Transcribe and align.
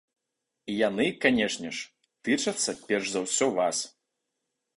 І 0.71 0.77
яны, 0.77 1.05
канешне 1.25 1.69
ж, 1.81 1.85
тычацца 2.25 2.71
перш 2.89 3.05
за 3.13 3.19
ўсё 3.27 3.47
вас. 3.61 3.85